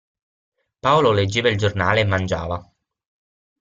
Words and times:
Paolo 0.79 1.11
leggeva 1.11 1.49
il 1.49 1.59
giornale 1.59 1.99
e 1.99 2.03
mangiava. 2.05 2.73